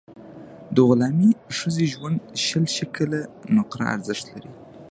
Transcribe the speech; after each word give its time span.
د 0.75 0.75
غلامي 0.87 1.31
ښځې 1.57 1.85
ژوند 1.93 2.17
شل 2.45 2.65
شِکِل 2.75 3.11
نقره 3.55 3.85
ارزښت 3.95 4.25
لري. 4.33 4.51